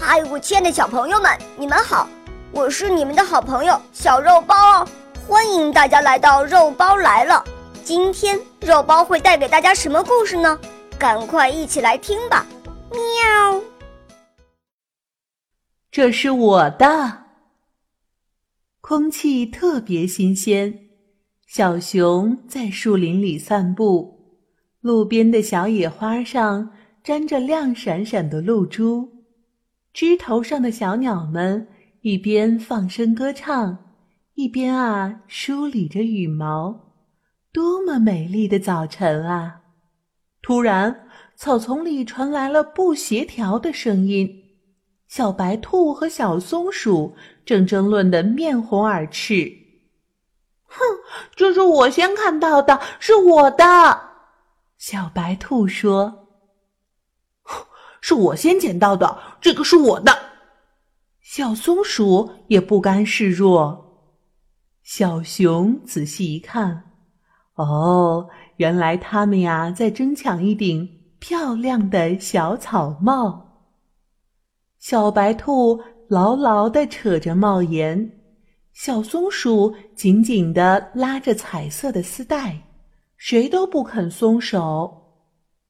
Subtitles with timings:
[0.00, 2.08] 嗨，我亲爱的小朋友们，你们好！
[2.52, 4.88] 我是你们的好朋友小肉包哦，
[5.26, 7.44] 欢迎大家来到肉包来了。
[7.82, 10.58] 今天肉包会带给大家什么故事呢？
[10.96, 12.46] 赶快一起来听吧！
[12.90, 13.60] 喵。
[15.90, 17.24] 这是我的。
[18.80, 20.78] 空气特别新鲜，
[21.48, 24.38] 小熊在树林里散步，
[24.80, 26.70] 路边的小野花上
[27.02, 29.17] 沾着亮闪闪的露珠。
[29.98, 31.66] 枝头上的小鸟们
[32.02, 33.78] 一边放声歌唱，
[34.34, 36.94] 一边啊梳理着羽毛，
[37.52, 39.62] 多么美丽的早晨啊！
[40.40, 44.44] 突然，草丛里传来了不协调的声音，
[45.08, 49.52] 小白兔和小松鼠正争论得面红耳赤。
[50.68, 50.78] 哼，
[51.34, 53.64] 这是我先看到的，是我的。
[54.76, 56.27] 小白兔说。
[58.08, 60.10] 是我先捡到的，这个是我的。
[61.20, 64.08] 小松鼠也不甘示弱。
[64.82, 66.84] 小熊仔细一看，
[67.56, 73.66] 哦，原来他们呀在争抢一顶漂亮的小草帽。
[74.78, 75.78] 小白兔
[76.08, 78.10] 牢牢的扯着帽檐，
[78.72, 82.58] 小松鼠紧紧的拉着彩色的丝带，
[83.18, 84.96] 谁都不肯松手。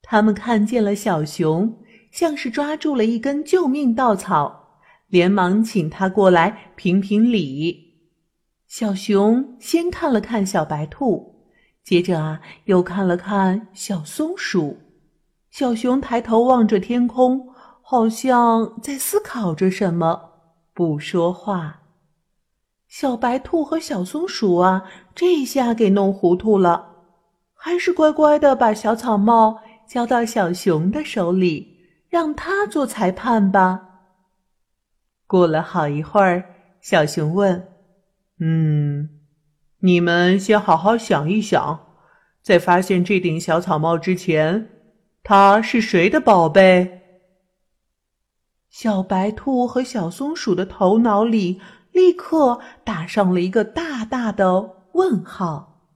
[0.00, 1.70] 他们看见了小熊。
[2.12, 7.90] 像是抓住了一根救命稻草，连忙请他过来评评理。
[8.68, 11.48] 小熊先看了看小白兔，
[11.82, 14.78] 接着啊又看了看小松鼠。
[15.50, 17.48] 小熊抬头望着天空，
[17.80, 20.32] 好像在思考着什么，
[20.74, 21.80] 不说话。
[22.88, 26.90] 小白兔和小松鼠啊，这下给弄糊涂了，
[27.54, 31.71] 还是乖乖的把小草帽交到小熊的手里。
[32.12, 33.88] 让他做裁判吧。
[35.26, 36.44] 过了好一会儿，
[36.82, 37.68] 小熊问
[38.38, 39.08] ：“嗯，
[39.78, 41.96] 你们先好好想一想，
[42.42, 44.68] 在发现这顶小草帽之前，
[45.22, 47.00] 它是谁的宝贝？”
[48.68, 51.62] 小白兔和小松鼠的头脑里
[51.92, 55.88] 立刻打上了一个大大的问号。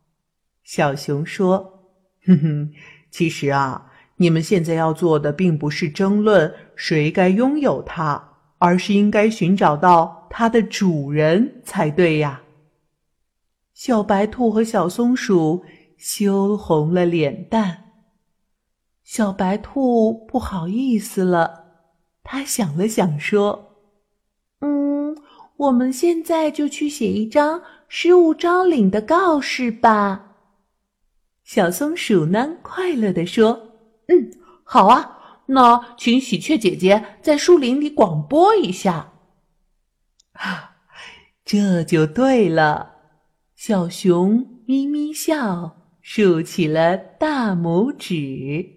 [0.65, 1.91] 小熊说
[2.27, 2.72] ：“哼哼，
[3.10, 12.43] 其实啊。”你们现在要做的并不是争论谁该拥有它，而是应该寻找到它的主人才对呀。
[13.75, 15.65] 小白兔和小松鼠
[15.99, 17.84] 羞红了脸蛋。
[19.04, 21.65] 小白兔不好意思了，
[22.25, 23.77] 他想了想说
[24.60, 25.15] ：“嗯，
[25.59, 30.33] 我们现在就去写一张失物招领的告示吧。”
[31.44, 33.75] 小松鼠呢，快乐地说。
[34.09, 34.31] 嗯，
[34.65, 39.12] 好啊，那请喜鹊姐姐在树林里广播一下。
[40.33, 40.77] 啊，
[41.44, 42.95] 这就对了。
[43.55, 48.75] 小熊咪咪笑，竖起了大拇指。